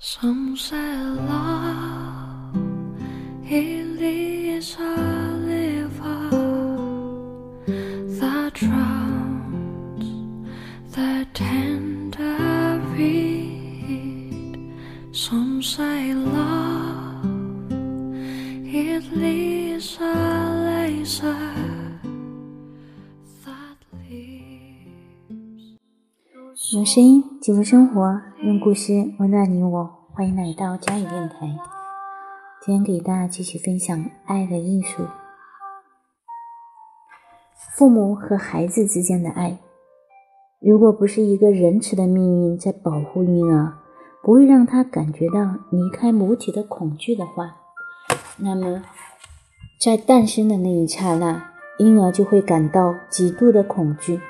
[0.00, 2.54] Some say love
[3.50, 4.94] it is a
[5.44, 6.30] river
[8.20, 10.06] that drowns
[10.94, 14.72] the tender reed.
[15.10, 16.14] Some say
[26.70, 29.90] 用声音记录生活，用故事温暖你我。
[30.12, 31.56] 欢迎来到佳语电台，
[32.60, 35.06] 今天给大家继续分享爱的艺术。
[37.74, 39.58] 父母和孩子之间的爱，
[40.60, 43.72] 如果不是一个仁慈的命运在保护婴儿，
[44.22, 47.56] 不会让他感觉到离开母体的恐惧的话，
[48.36, 48.82] 那么
[49.80, 54.20] 在诞生的那一刹那，婴儿就会感到极度的恐惧。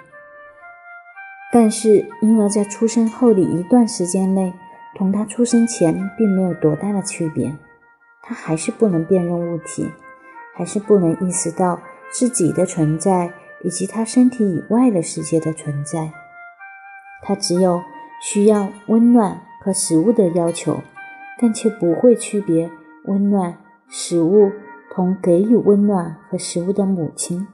[1.60, 4.54] 但是，婴儿在出生后的一段时间内，
[4.94, 7.52] 同他出生前并没有多大的区别。
[8.22, 9.90] 他还是不能辨认物体，
[10.54, 11.80] 还是不能意识到
[12.12, 13.32] 自己的存在
[13.64, 16.12] 以及他身体以外的世界的存在。
[17.24, 17.82] 他只有
[18.22, 20.80] 需要温暖和食物的要求，
[21.40, 22.70] 但却不会区别
[23.06, 24.52] 温暖、食物
[24.94, 27.48] 同给予温暖和食物的母亲。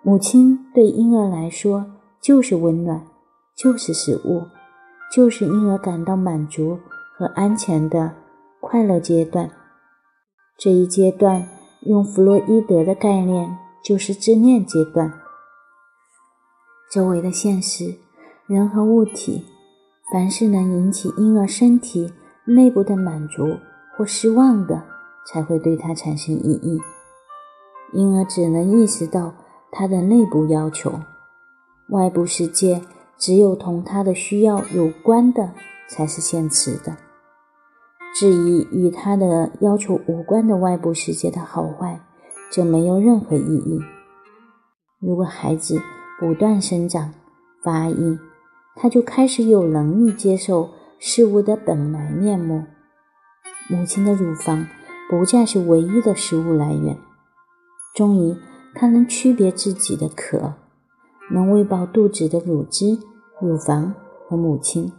[0.00, 1.84] 母亲对婴儿来说
[2.18, 3.02] 就是温暖，
[3.62, 4.48] 就是食物。
[5.14, 6.80] 就是婴儿感到满足
[7.18, 8.14] 和安全的
[8.62, 9.50] 快乐阶段。
[10.56, 11.46] 这一阶段
[11.82, 15.12] 用弗洛伊德的概念就是自恋阶段。
[16.90, 17.94] 周围的现实、
[18.46, 19.44] 人和物体，
[20.10, 22.10] 凡是能引起婴儿身体
[22.46, 23.58] 内部的满足
[23.94, 24.82] 或失望的，
[25.26, 26.80] 才会对他产生意义。
[27.92, 29.34] 婴儿只能意识到
[29.70, 31.00] 他的内部要求，
[31.90, 32.80] 外部世界。
[33.22, 35.52] 只有同他的需要有关的
[35.88, 36.96] 才是现实的，
[38.12, 42.00] 质疑与他的要求无关的外部世界的好坏，
[42.50, 43.80] 就没有任何意义。
[44.98, 45.80] 如果孩子
[46.18, 47.14] 不断生长、
[47.62, 48.18] 发育，
[48.74, 52.64] 他就开始有能力接受事物的本来面目。
[53.68, 54.66] 母亲的乳房
[55.08, 56.98] 不再是唯一的食物来源，
[57.94, 58.36] 终于
[58.74, 60.54] 他能区别自己的渴，
[61.30, 62.98] 能喂饱肚子的乳汁。
[63.42, 63.92] 乳房
[64.28, 64.92] 和母亲，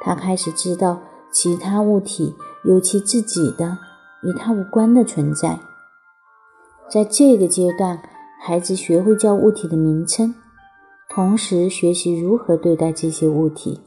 [0.00, 0.98] 他开始知道
[1.30, 3.76] 其他物体有其自己的
[4.22, 5.60] 与他无关的存在。
[6.88, 8.00] 在这个阶段，
[8.40, 10.34] 孩子学会叫物体的名称，
[11.10, 13.82] 同时学习如何对待这些物体。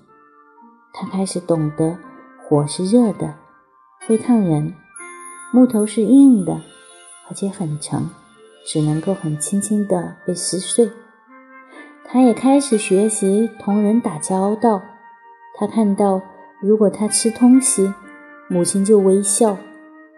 [0.93, 1.97] 他开始懂得
[2.47, 3.33] 火是热的，
[4.05, 4.73] 会烫人；
[5.51, 6.61] 木头是硬的，
[7.27, 8.07] 而且很沉，
[8.67, 10.91] 只能够很轻轻地被撕碎。
[12.11, 14.81] 他也开始学习同人打交道。
[15.55, 16.19] 他看到，
[16.59, 17.93] 如果他吃东西，
[18.47, 19.55] 母亲就微笑；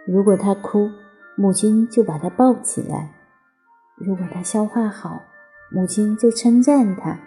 [0.08, 0.90] 如果他哭，
[1.36, 3.10] 母亲就把他抱起来；
[3.98, 5.22] 如果他消化好，
[5.70, 7.20] 母亲就称赞他。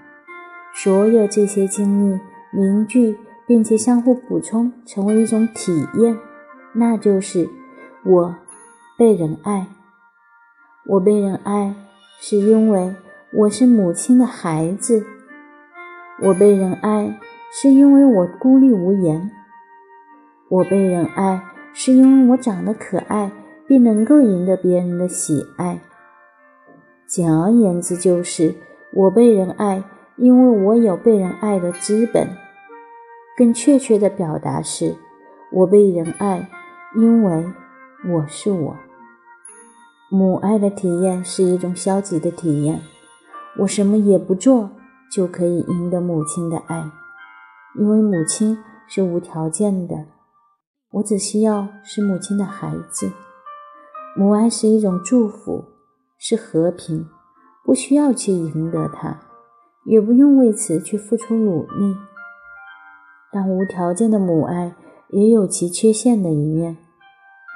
[0.72, 2.20] 所有这些经历
[2.54, 6.18] 凝聚，并且相互补充，成为一种体验，
[6.72, 7.50] 那就是
[8.02, 8.34] 我
[8.96, 9.66] 被人爱。
[10.86, 11.74] 我被人爱，
[12.18, 12.96] 是因为。
[13.36, 15.04] 我是母亲的孩子，
[16.22, 17.18] 我被人爱
[17.50, 19.28] 是因为我孤立无援。
[20.48, 23.32] 我被人爱是因为我长得可爱，
[23.66, 25.80] 并能够赢得别人的喜爱。
[27.08, 28.54] 简而言之，就是
[28.92, 29.82] 我被人爱，
[30.16, 32.28] 因为我有被人爱的资本。
[33.36, 34.94] 更确切的表达是，
[35.50, 36.48] 我被人爱，
[36.94, 37.52] 因为
[38.08, 38.76] 我是我。
[40.08, 42.80] 母爱的体验是一种消极的体验。
[43.60, 44.70] 我什么也不做，
[45.12, 46.90] 就可以赢得母亲的爱，
[47.78, 50.06] 因为母亲是无条件的。
[50.90, 53.10] 我只需要是母亲的孩子。
[54.16, 55.64] 母爱是一种祝福，
[56.18, 57.08] 是和平，
[57.64, 59.20] 不需要去赢得它，
[59.86, 61.96] 也不用为此去付出努力。
[63.32, 64.74] 但无条件的母爱
[65.10, 66.76] 也有其缺陷的一面。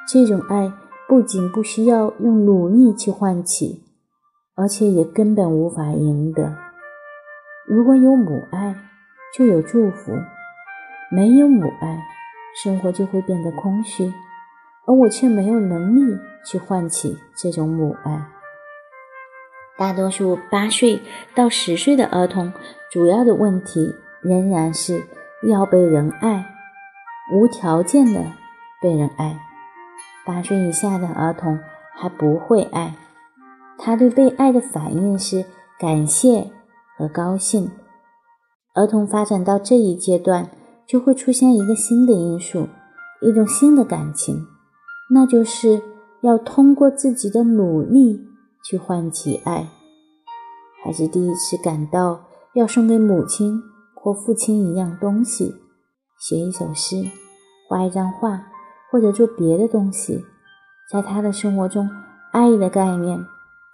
[0.08, 0.72] 这种爱
[1.08, 3.87] 不仅不需要用努力去唤起。
[4.58, 6.52] 而且也根本无法赢得。
[7.64, 8.74] 如果有母爱，
[9.36, 10.12] 就有祝福；
[11.12, 12.02] 没有母爱，
[12.60, 14.12] 生活就会变得空虚。
[14.84, 18.26] 而我却没有能力去唤起这种母爱。
[19.76, 21.00] 大多数八岁
[21.34, 22.52] 到十岁的儿童，
[22.90, 25.04] 主要的问题仍然是
[25.46, 26.46] 要被人爱，
[27.32, 28.24] 无条件的
[28.80, 29.38] 被人爱。
[30.26, 31.60] 八岁以下的儿童
[31.94, 32.94] 还不会爱。
[33.78, 35.44] 他对被爱的反应是
[35.78, 36.50] 感谢
[36.96, 37.70] 和高兴。
[38.74, 40.50] 儿童发展到这一阶段，
[40.86, 42.68] 就会出现一个新的因素，
[43.22, 44.46] 一种新的感情，
[45.10, 45.80] 那就是
[46.20, 48.20] 要通过自己的努力
[48.64, 49.68] 去唤起爱。
[50.84, 52.20] 孩子第一次感到
[52.54, 53.60] 要送给母亲
[53.94, 55.54] 或父亲一样东西，
[56.18, 57.04] 写一首诗，
[57.68, 58.46] 画一张画，
[58.90, 60.24] 或者做别的东西，
[60.92, 61.88] 在他的生活中，
[62.32, 63.24] 爱的概念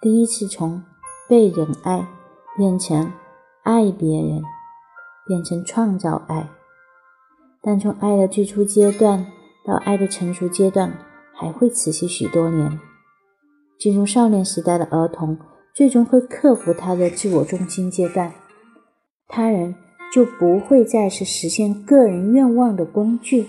[0.05, 0.83] 第一次从
[1.27, 2.07] 被人爱
[2.55, 3.11] 变成
[3.63, 4.43] 爱别人，
[5.25, 6.47] 变成创造爱。
[7.59, 9.25] 但从爱的最初阶段
[9.65, 10.95] 到爱的成熟阶段，
[11.33, 12.79] 还会持续许多年。
[13.79, 15.39] 进入少年时代的儿童。
[15.73, 18.31] 最终会克服他的自我中心阶段，
[19.27, 19.73] 他人
[20.13, 23.47] 就不会再是实现个人愿望的工具，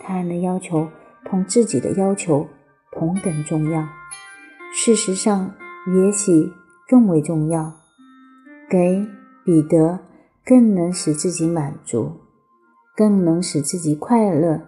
[0.00, 0.88] 他人的要求
[1.26, 2.48] 同自己的要求
[2.90, 3.86] 同等重要，
[4.74, 5.54] 事实上
[5.94, 6.52] 也许
[6.88, 7.72] 更为重要。
[8.70, 9.06] 给
[9.44, 9.98] 彼得
[10.46, 12.12] 更能使自己满足，
[12.96, 14.62] 更能使自己快乐。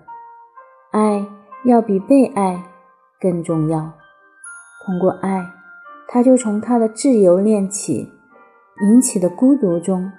[0.90, 1.26] 爱
[1.64, 2.64] 要比被爱
[3.18, 3.94] 更重要，
[4.84, 5.50] 通过爱。
[6.06, 8.12] 他就从他的自由恋起
[8.82, 10.12] 引起的孤独中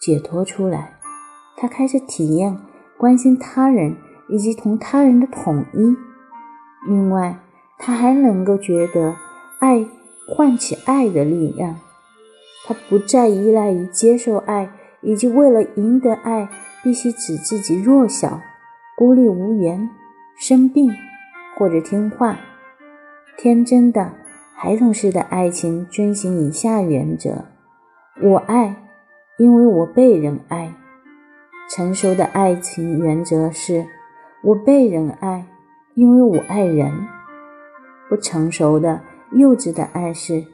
[0.00, 0.98] 解脱出来，
[1.58, 2.58] 他开始体验
[2.96, 3.96] 关心他人
[4.30, 5.94] 以及同他人的统一。
[6.88, 7.38] 另外，
[7.78, 9.16] 他还能够觉得
[9.60, 9.86] 爱
[10.26, 11.76] 唤起爱的力量。
[12.66, 14.70] 他不再依赖于接受爱，
[15.00, 16.48] 以及为了赢得爱
[16.82, 18.42] 必须使自己弱小、
[18.96, 19.88] 孤立无援、
[20.38, 20.90] 生病
[21.56, 22.38] 或者听话。
[23.36, 24.12] 天真的。
[24.60, 27.44] 孩童式的爱情遵循以下原则：
[28.20, 28.74] 我爱，
[29.38, 30.74] 因为我被人爱。
[31.70, 33.86] 成熟的爱情原则是：
[34.42, 35.46] 我被人爱，
[35.94, 36.92] 因为我爱人。
[38.08, 39.00] 不成熟的、
[39.32, 40.44] 幼稚的爱是：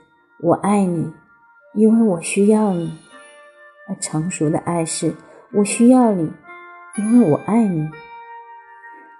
[0.40, 1.12] 我爱你，
[1.74, 2.92] 因为我需要你。
[3.88, 5.14] 而成熟的爱是：
[5.52, 6.32] 我需要你，
[6.96, 7.88] 因为我爱你。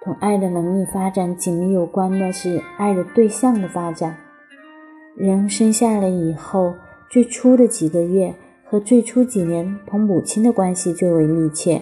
[0.01, 4.17] 同爱的能力发展紧密有关的是爱的对象的发展。
[5.15, 6.75] 人生下来以后，
[7.09, 8.35] 最初的几个月
[8.65, 11.81] 和最初几年同母亲的关系最为密切。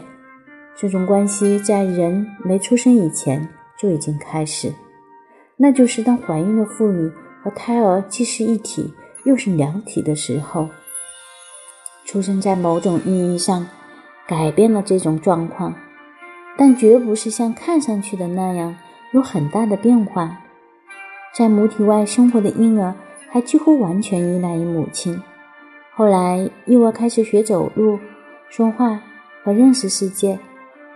[0.76, 4.74] 这种关系在人没出生以前就已经开始，
[5.64, 7.10] 那就是当怀孕的妇女
[7.42, 8.94] 和胎儿既是一体
[9.24, 10.68] 又是两体的时候。
[12.04, 13.66] 出生在某种意义上
[14.28, 15.74] 改变了这种状况，
[16.58, 18.76] 但绝不是像看上去的那样
[19.14, 20.38] 有很大的变化。
[21.34, 22.94] 在母体外生活的婴儿。
[23.34, 25.20] 还几乎完全依赖于母亲。
[25.96, 27.98] 后来，幼儿开始学走路、
[28.48, 29.02] 说话
[29.44, 30.38] 和认识世界，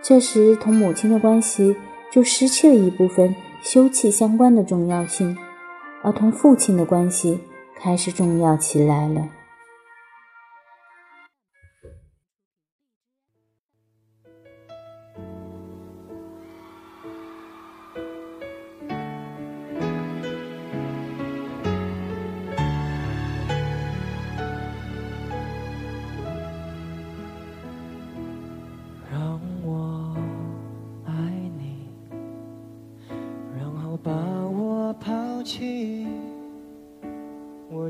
[0.04, 1.76] 这时同母亲的关系
[2.12, 3.36] 就失去了一部分
[3.70, 5.38] 休戚相关的重要性，
[6.02, 7.38] 而同父亲的关系
[7.76, 9.28] 开始重要起来了。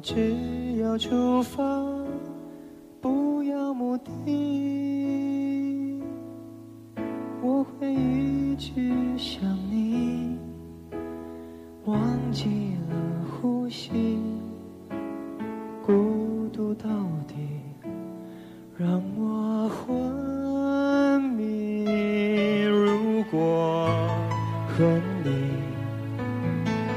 [0.10, 1.62] 只要出发，
[3.02, 6.02] 不要目的。
[7.42, 8.72] 我会一直
[9.18, 10.38] 想你，
[11.84, 12.96] 忘记了
[13.42, 14.18] 呼吸，
[15.86, 16.88] 孤独到
[17.28, 17.36] 底
[18.78, 21.84] 让我昏迷。
[22.64, 23.90] 如果
[24.70, 24.86] 和
[25.26, 25.52] 你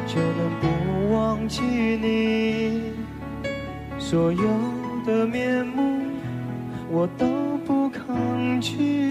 [0.06, 2.99] 就能不忘记你。
[4.10, 4.42] 所有
[5.06, 6.00] 的面目，
[6.90, 9.08] 我都不抗拒。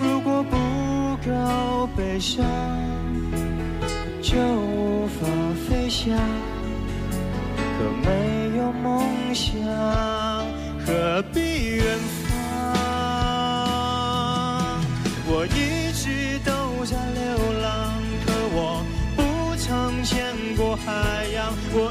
[0.00, 0.56] 如果不
[1.28, 2.46] 够悲伤，
[4.22, 5.26] 就无法
[5.66, 6.16] 飞翔。
[7.58, 9.02] 可没有梦
[9.34, 9.52] 想，
[10.86, 11.98] 何必远
[12.28, 12.30] 方？
[15.26, 17.20] 我一直都在流
[17.62, 18.84] 浪，可我
[19.16, 19.20] 不
[19.56, 20.22] 曾见
[20.56, 21.52] 过海洋。
[21.74, 21.90] 我。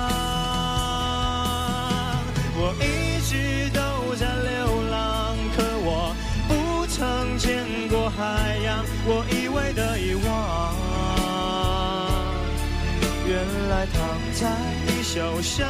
[13.71, 14.51] 来躺在
[14.85, 15.65] 你手上。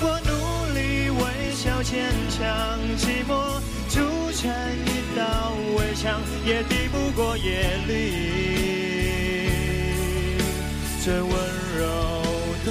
[0.00, 0.30] 我努
[0.72, 3.98] 力微笑坚强，寂寞筑
[4.32, 4.48] 成
[4.86, 7.90] 一道围墙，也抵不过夜里
[11.02, 11.30] 最温
[11.78, 11.82] 柔
[12.64, 12.70] 的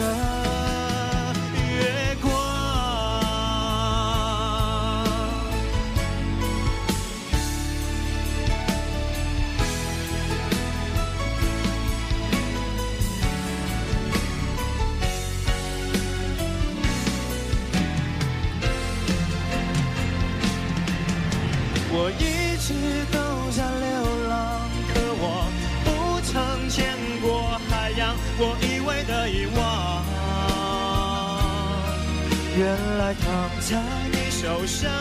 [32.60, 34.92] 原来躺在你手上。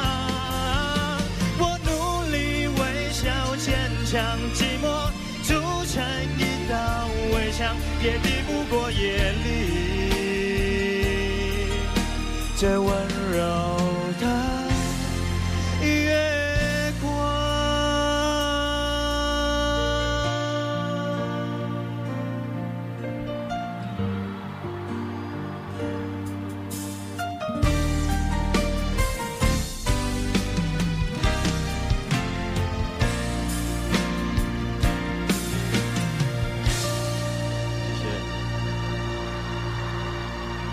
[1.59, 1.91] 我努
[2.31, 3.75] 力微笑坚
[4.07, 4.23] 强，
[4.55, 4.87] 寂寞
[5.43, 5.49] 筑
[5.87, 6.01] 成
[6.39, 6.77] 一道
[7.35, 9.47] 围墙，也抵不过夜里
[12.55, 13.18] 最温柔。